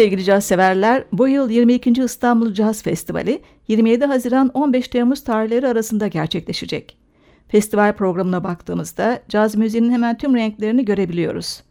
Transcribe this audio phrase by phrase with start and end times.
[0.00, 1.90] Sevgili caz severler, bu yıl 22.
[1.90, 6.96] İstanbul Caz Festivali 27 Haziran 15 Temmuz tarihleri arasında gerçekleşecek.
[7.48, 11.62] Festival programına baktığımızda caz müziğinin hemen tüm renklerini görebiliyoruz.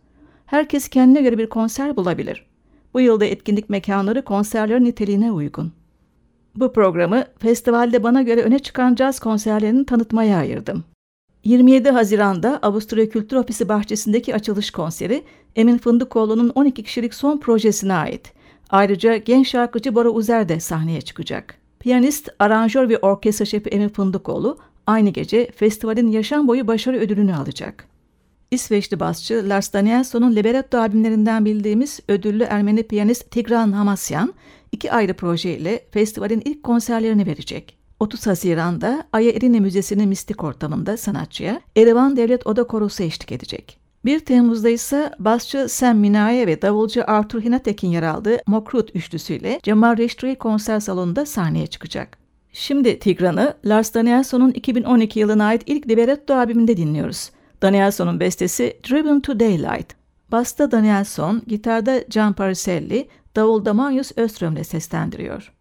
[0.45, 2.45] Herkes kendine göre bir konser bulabilir.
[2.93, 5.73] Bu yılda etkinlik mekanları konserlerin niteliğine uygun.
[6.55, 10.83] Bu programı festivalde bana göre öne çıkan caz konserlerini tanıtmaya ayırdım.
[11.43, 15.23] 27 Haziran'da Avusturya Kültür Ofisi bahçesindeki açılış konseri
[15.55, 18.33] Emin Fındıkoğlu'nun 12 kişilik son projesine ait.
[18.69, 21.55] Ayrıca genç şarkıcı Bora Uzer de sahneye çıkacak.
[21.79, 24.57] Piyanist, aranjör ve orkestra şefi Emin Fındıkoğlu
[24.87, 27.87] aynı gece festivalin yaşam boyu başarı ödülünü alacak.
[28.51, 34.33] İsveçli basçı Lars Danielson'un Libretto albümlerinden bildiğimiz ödüllü Ermeni piyanist Tigran Hamasyan
[34.71, 37.78] iki ayrı projeyle festivalin ilk konserlerini verecek.
[37.99, 43.79] 30 Haziran'da Aya Erine Müzesi'nin mistik ortamında sanatçıya Erivan Devlet Oda Korosu eşlik edecek.
[44.05, 49.97] 1 Temmuz'da ise basçı Sam Minaye ve davulcu Arthur Hinatek'in yer aldığı Mokrut üçlüsüyle Cemal
[49.97, 52.17] Reştri konser salonunda sahneye çıkacak.
[52.53, 57.31] Şimdi Tigran'ı Lars Danielson'un 2012 yılına ait ilk Libretto albümünde dinliyoruz.
[57.61, 59.87] Danielson'un bestesi Driven to Daylight.
[60.31, 65.58] Basta Danielson, gitarda John Pariselli, davulda Magnus Öström seslendiriyor.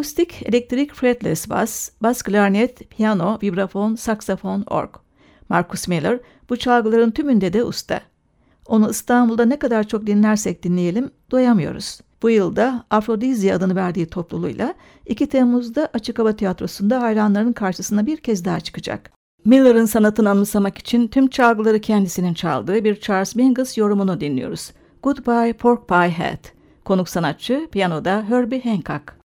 [0.00, 4.90] Akustik, elektrik, fretless bas, bas klarnet, piyano, vibrafon, saksafon, org.
[5.48, 6.20] Marcus Miller
[6.50, 8.00] bu çalgıların tümünde de usta.
[8.66, 12.00] Onu İstanbul'da ne kadar çok dinlersek dinleyelim doyamıyoruz.
[12.22, 14.74] Bu yılda Afrodizya adını verdiği topluluğuyla
[15.06, 19.10] 2 Temmuz'da Açık Hava Tiyatrosu'nda hayranların karşısına bir kez daha çıkacak.
[19.44, 24.72] Miller'ın sanatını anımsamak için tüm çalgıları kendisinin çaldığı bir Charles Mingus yorumunu dinliyoruz.
[25.02, 26.52] Goodbye Pork Pie Hat.
[26.84, 29.19] Konuk sanatçı piyanoda Herbie Hancock.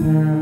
[0.00, 0.39] now.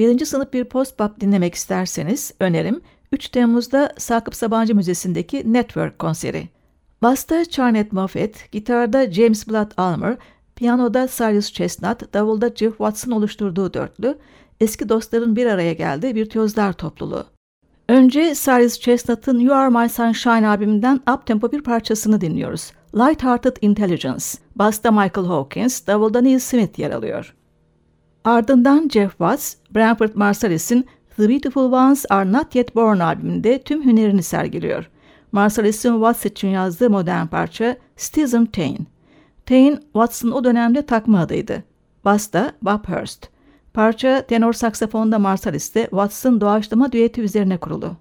[0.00, 2.80] Birinci sınıf bir post-bop dinlemek isterseniz önerim
[3.12, 6.48] 3 Temmuz'da Sakıp Sabancı Müzesi'ndeki Network konseri.
[7.02, 10.16] Basta Charnet Moffett, gitarda James Blood Almer,
[10.56, 14.18] piyanoda Cyrus Chestnut, davulda Jeff Watson oluşturduğu dörtlü,
[14.60, 17.24] eski dostların bir araya geldiği virtüözler topluluğu.
[17.88, 22.72] Önce Cyrus Chestnut'ın You Are My Sunshine albümünden up-tempo bir parçasını dinliyoruz.
[22.94, 24.24] Light-Hearted Intelligence.
[24.56, 27.34] Basta Michael Hawkins, davulda Neil Smith yer alıyor.
[28.24, 30.86] Ardından Jeff Watts, Branford Marsalis'in
[31.16, 34.90] The Beautiful Ones Are Not Yet Born albümünde tüm hünerini sergiliyor.
[35.32, 38.86] Marsalis'in Watts için yazdığı modern parça Stephen Tain.
[39.46, 41.64] Tain, Watts'ın o dönemde takma adıydı.
[42.04, 43.28] Basta Bob Hurst.
[43.74, 47.96] Parça tenor saksafonda Marsalis'te Watts'ın doğaçlama düeti üzerine kurulu.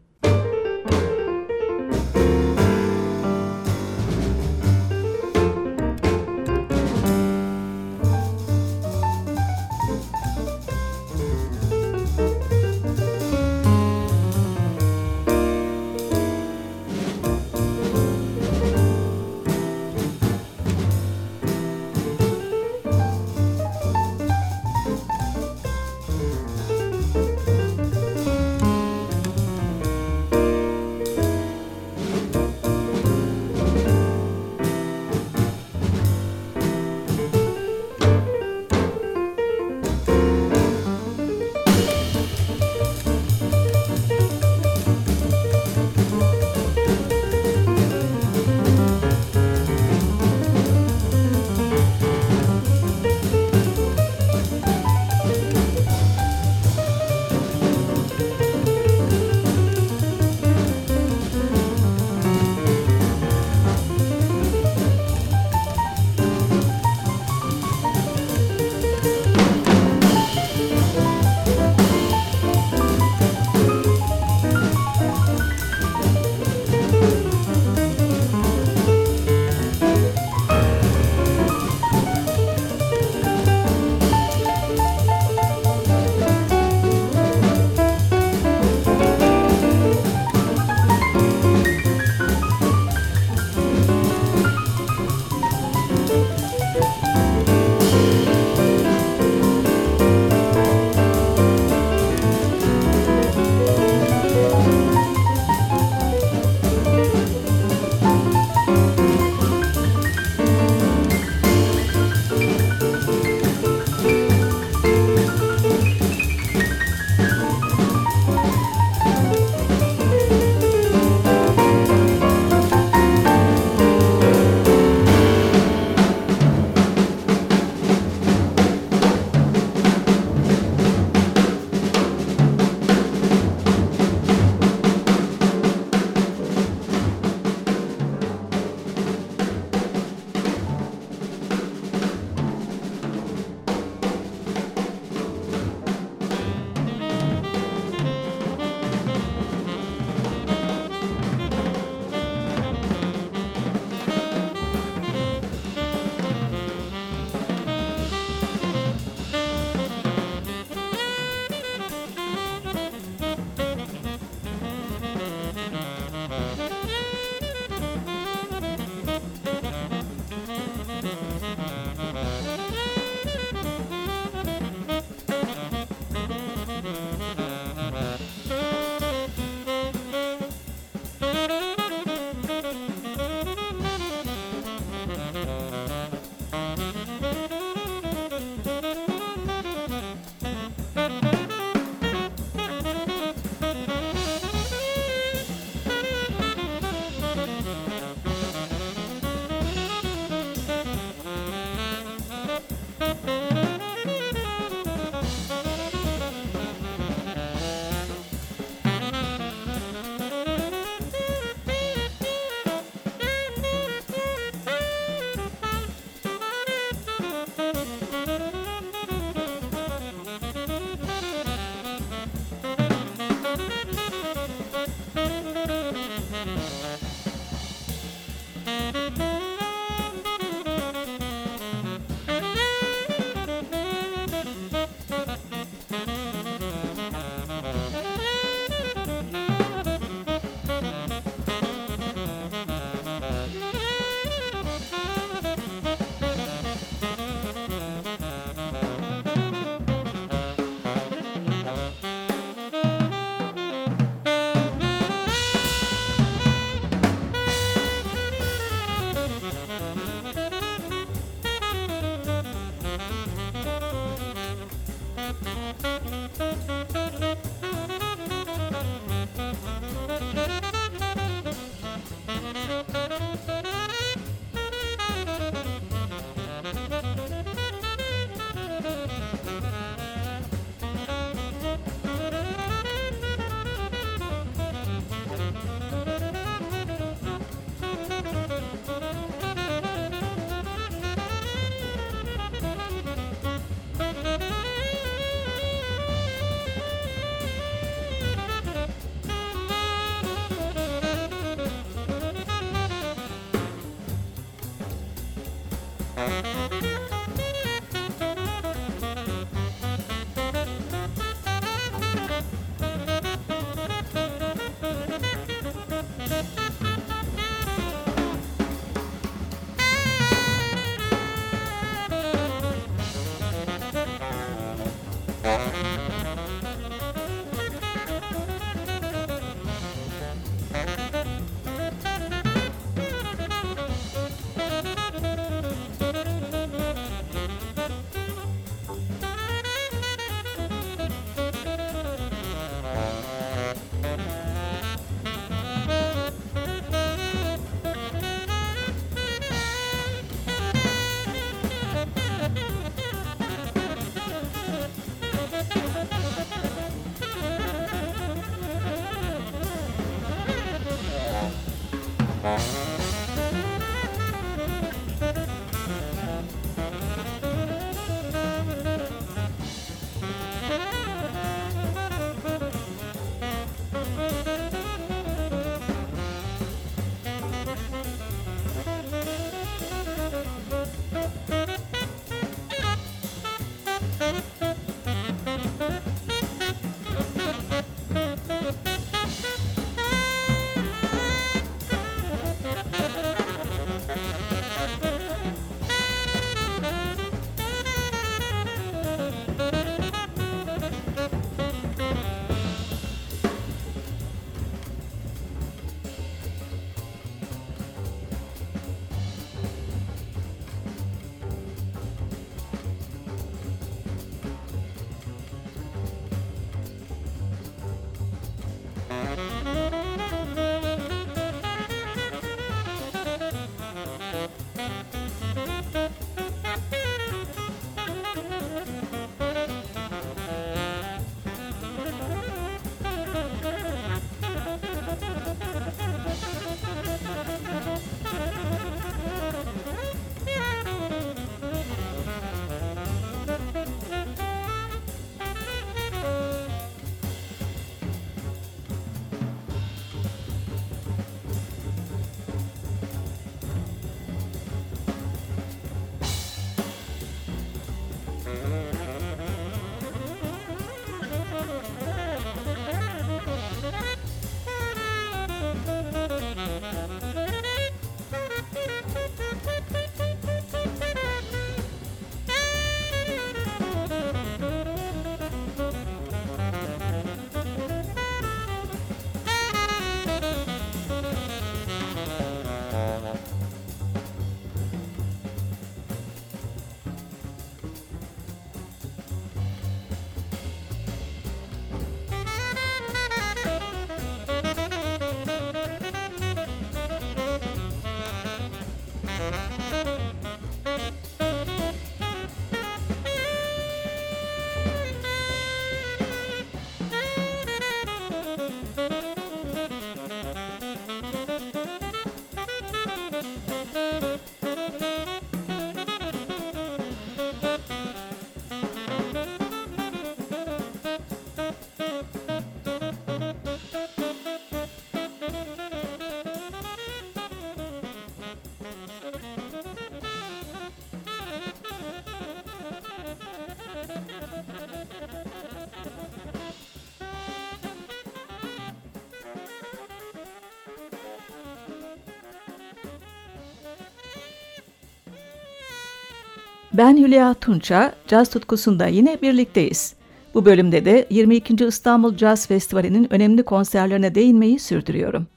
[546.93, 550.15] Ben Hülya Tunça, caz tutkusunda yine birlikteyiz.
[550.53, 551.85] Bu bölümde de 22.
[551.85, 555.47] İstanbul Caz Festivali'nin önemli konserlerine değinmeyi sürdürüyorum.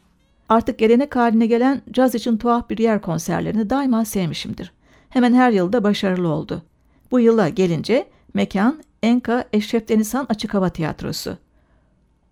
[0.49, 4.73] Artık gelenek haline gelen caz için tuhaf bir yer konserlerini daima sevmişimdir.
[5.09, 6.63] Hemen her yılda başarılı oldu.
[7.11, 11.37] Bu yıla gelince mekan Enka Eşref Denizhan Açık Hava Tiyatrosu.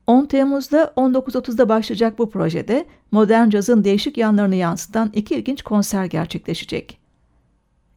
[0.06, 6.99] 10 Temmuz'da 19.30'da başlayacak bu projede modern cazın değişik yanlarını yansıtan iki ilginç konser gerçekleşecek.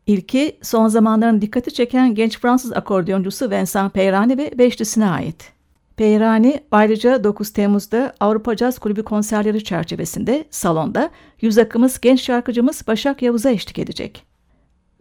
[0.08, 5.54] İlki son zamanların dikkati çeken genç Fransız akordeoncusu Vincent Peyrani ve beşlisine ait.
[5.96, 11.10] Peyrani ayrıca 9 Temmuz'da Avrupa Caz Kulübü konserleri çerçevesinde salonda
[11.42, 14.26] yüz akımız genç şarkıcımız Başak Yavuz'a eşlik edecek.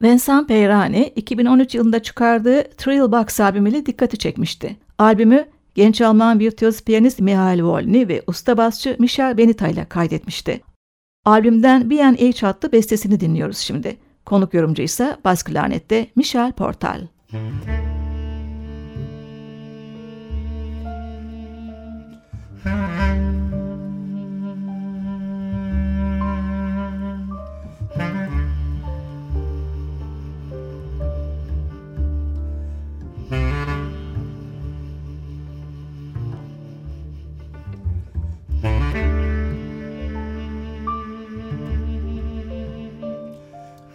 [0.02, 4.76] Vincent Peyrani 2013 yılında çıkardığı Trill Box albümüyle dikkati çekmişti.
[4.98, 10.60] Albümü genç Alman virtüöz piyanist Mihail Volny ve usta basçı Michel Benita ile kaydetmişti.
[11.24, 13.96] Albümden B&H adlı bestesini dinliyoruz şimdi.
[14.24, 17.08] Konuk yorumcu ise bas klarnette Michel Portal.
[17.32, 17.81] Müzik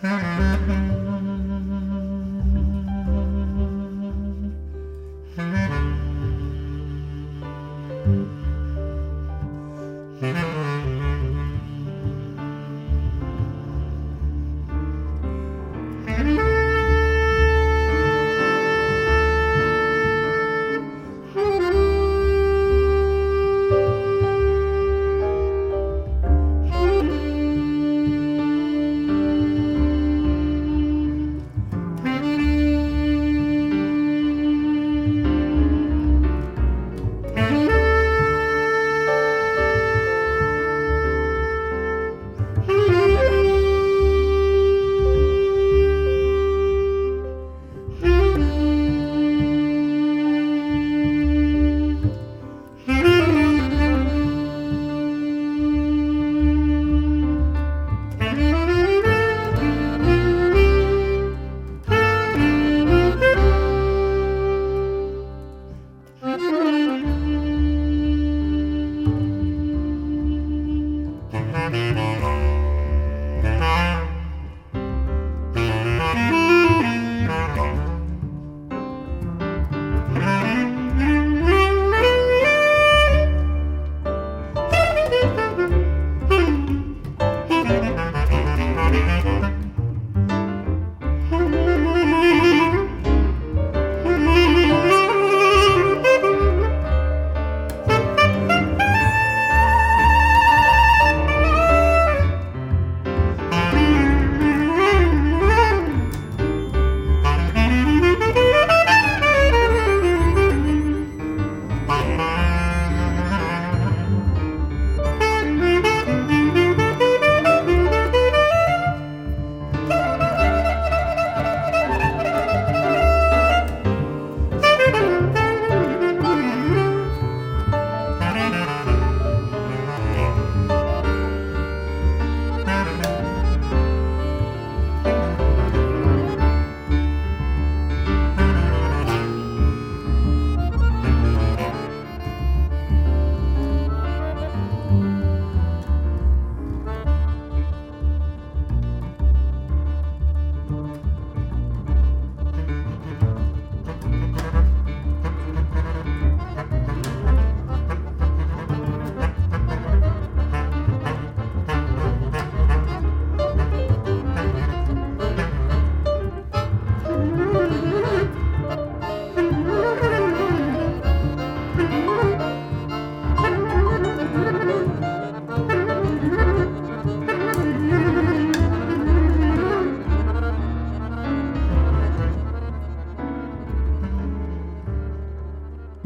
[0.03, 0.96] Mm-hmm.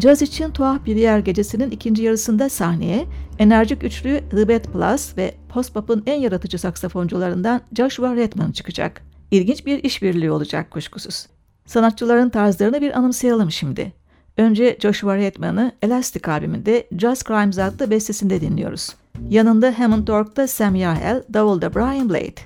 [0.02, 3.06] Caz için tuhaf bir yer gecesinin ikinci yarısında sahneye
[3.40, 9.02] enerjik üçlü The Plus ve post-pop'un en yaratıcı saksafoncularından Joshua Redman çıkacak.
[9.32, 11.28] İlginç bir işbirliği olacak kuşkusuz.
[11.66, 13.94] Sanatçıların tarzlarını bir anımsayalım şimdi.
[14.38, 18.90] Önce Joshua Redman'ı Elastic albümünde Jazz Crimes adlı bestesinde dinliyoruz.
[19.30, 22.42] Yanında Hammond Org'da Sam Yahel, Davulda Brian Blade.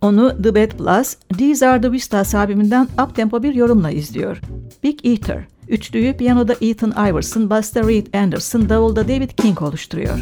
[0.00, 4.40] Onu The Bad Plus, These Are The Vistas albümünden uptempo bir yorumla izliyor.
[4.82, 10.18] Big Eater, üçlüyü piyanoda Ethan Iverson, basta Reed Anderson, davulda David King oluşturuyor.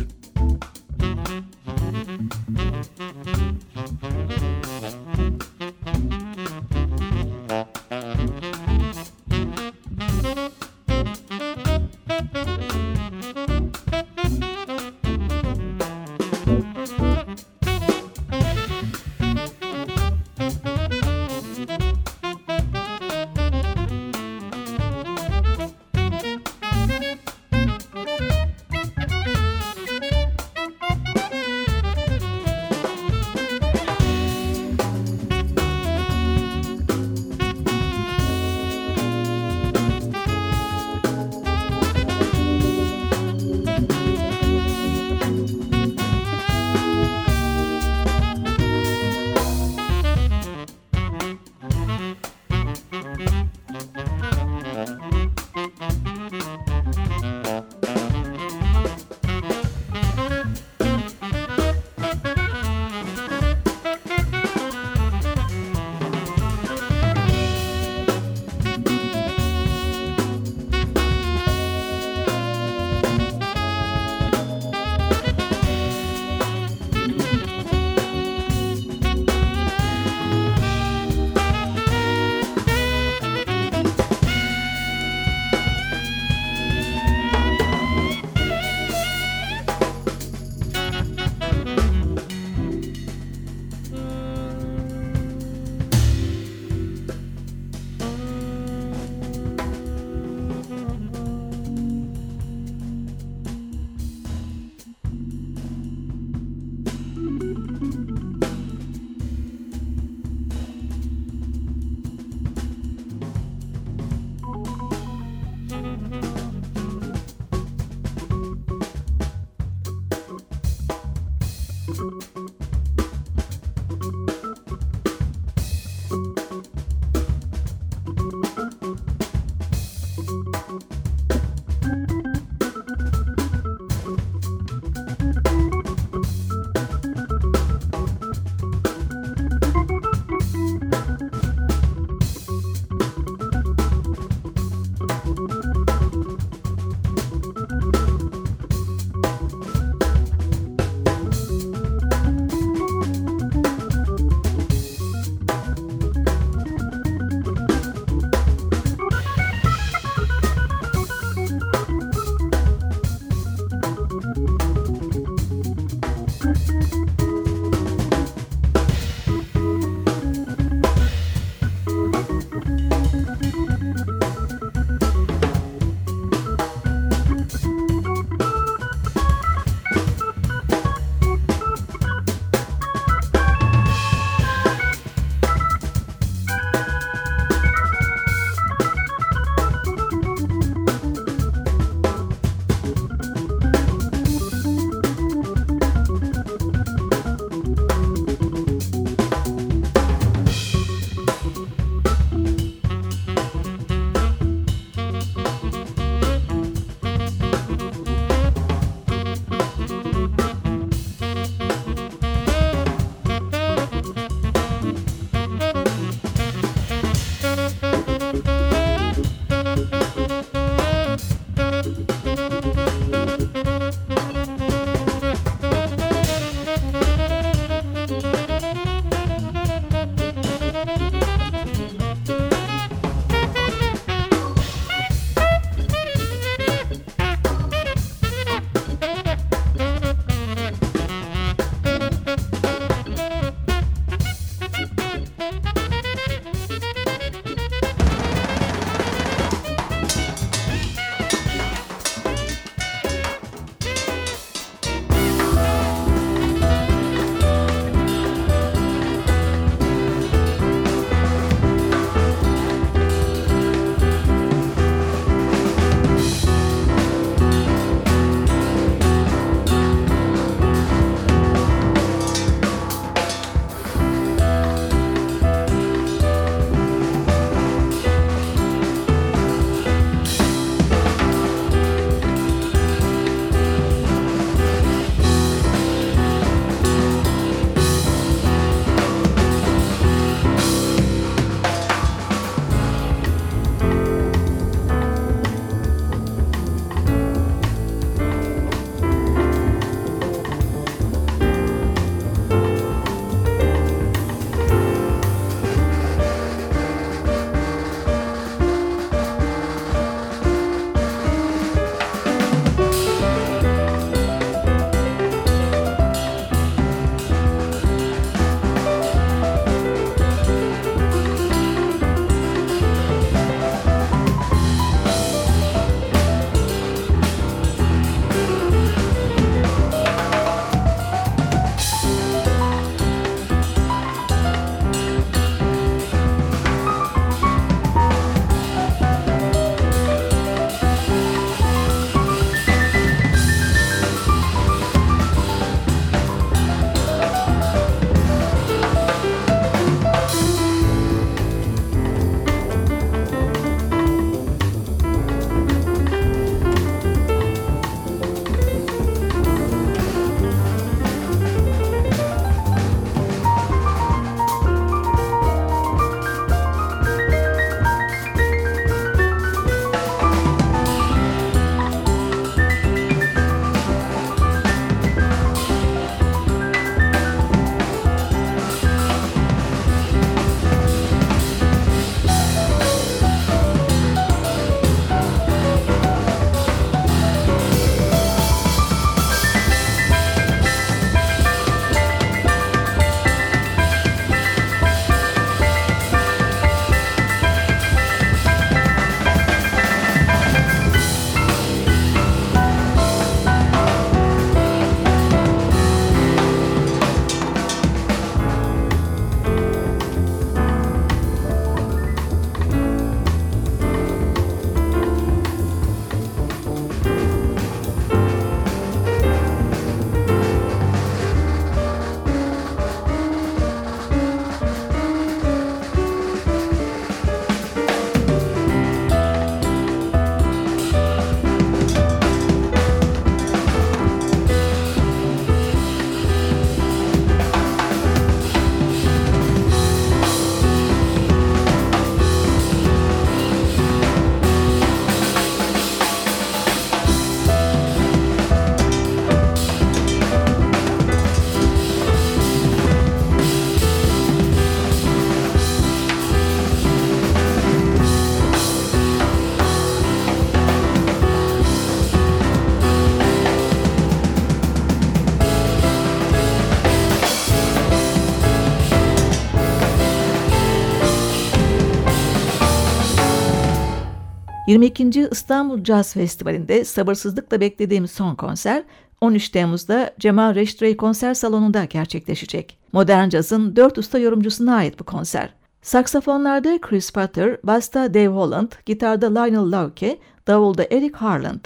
[474.68, 475.28] 22.
[475.30, 478.82] İstanbul Jazz Festivali'nde sabırsızlıkla beklediğim son konser
[479.20, 482.78] 13 Temmuz'da Cemal Reştrey Konser Salonu'nda gerçekleşecek.
[482.92, 485.54] Modern Jazz'ın dört usta yorumcusuna ait bu konser.
[485.82, 491.64] Saksafonlarda Chris Potter, basta Dave Holland, gitarda Lionel Lauke, davulda Eric Harland.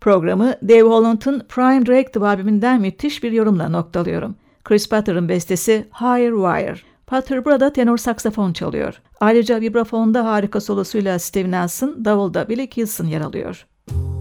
[0.00, 4.36] Programı Dave Holland'ın Prime Directive albümünden müthiş bir yorumla noktalıyorum.
[4.64, 6.97] Chris Potter'ın bestesi Higher Wire.
[7.08, 9.00] Potter burada tenor saksafon çalıyor.
[9.20, 13.66] Ayrıca vibrafonda harika solosuyla Steve Nelson, davulda Billy Kilson yer alıyor.
[13.90, 14.17] Ben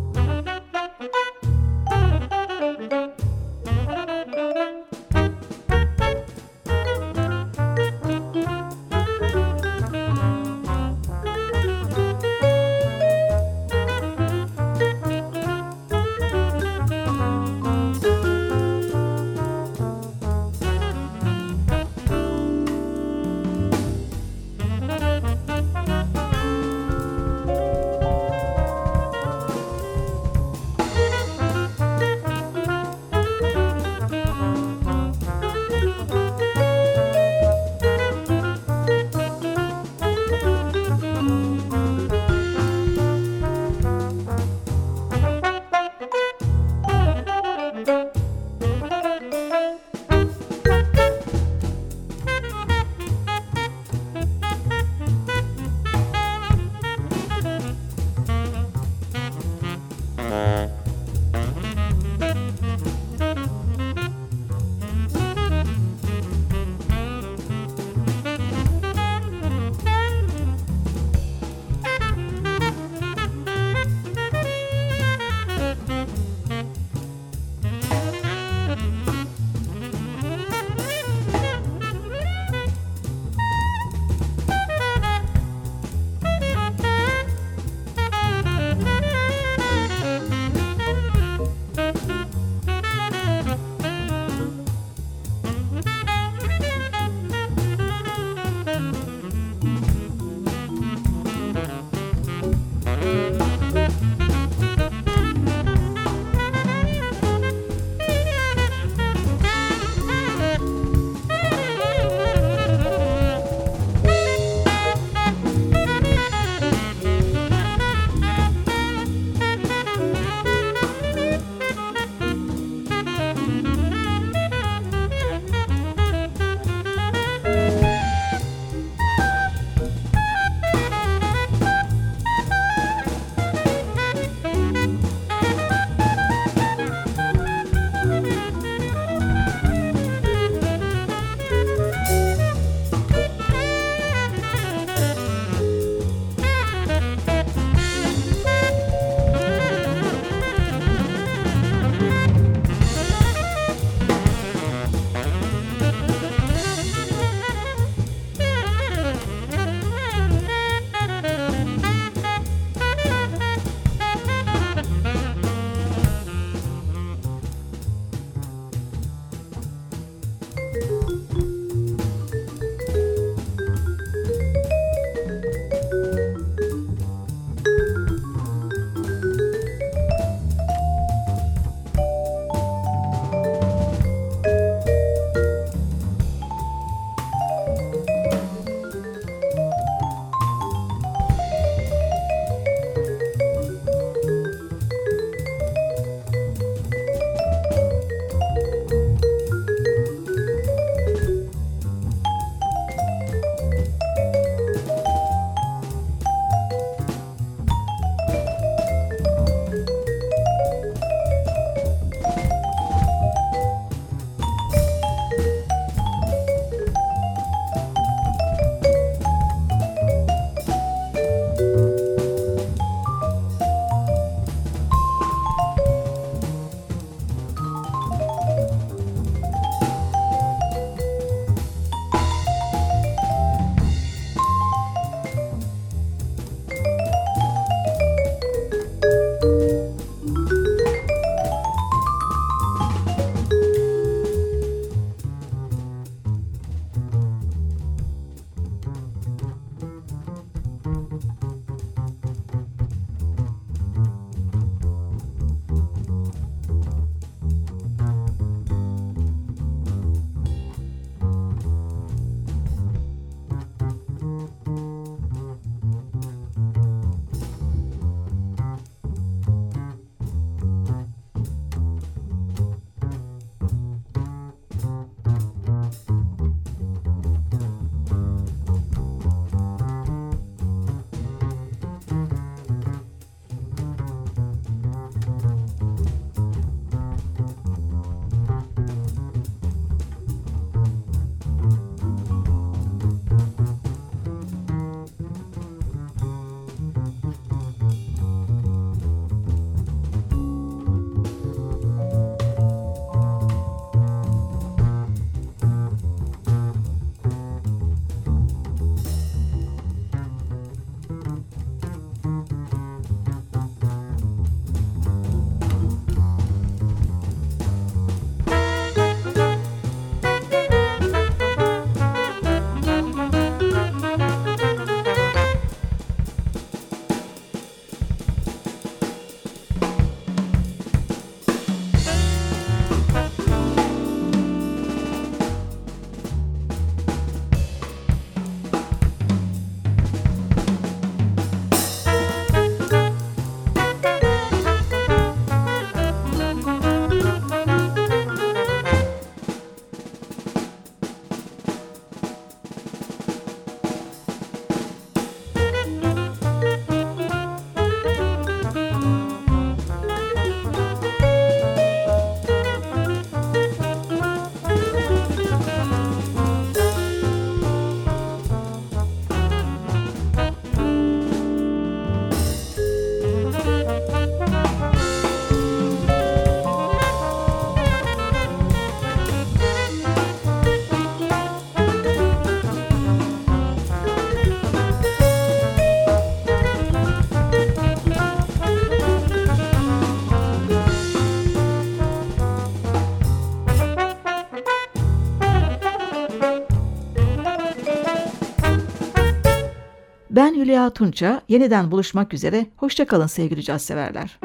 [400.89, 401.41] Tunça.
[401.49, 402.65] Yeniden buluşmak üzere.
[402.77, 404.39] Hoşçakalın sevgili caz severler.